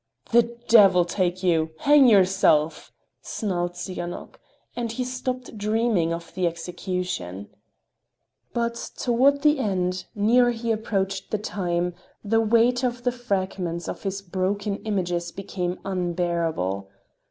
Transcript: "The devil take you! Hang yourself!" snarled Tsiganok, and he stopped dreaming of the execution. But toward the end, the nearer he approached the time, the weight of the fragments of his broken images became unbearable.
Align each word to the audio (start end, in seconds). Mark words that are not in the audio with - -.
"The 0.31 0.57
devil 0.67 1.05
take 1.05 1.43
you! 1.43 1.73
Hang 1.77 2.07
yourself!" 2.07 2.91
snarled 3.21 3.73
Tsiganok, 3.75 4.39
and 4.75 4.91
he 4.91 5.03
stopped 5.03 5.55
dreaming 5.59 6.11
of 6.11 6.33
the 6.33 6.47
execution. 6.47 7.49
But 8.51 8.73
toward 8.97 9.43
the 9.43 9.59
end, 9.59 10.05
the 10.15 10.21
nearer 10.23 10.49
he 10.49 10.71
approached 10.71 11.29
the 11.29 11.37
time, 11.37 11.93
the 12.23 12.41
weight 12.41 12.83
of 12.83 13.03
the 13.03 13.11
fragments 13.11 13.87
of 13.87 14.01
his 14.01 14.23
broken 14.23 14.77
images 14.85 15.31
became 15.31 15.77
unbearable. 15.85 16.89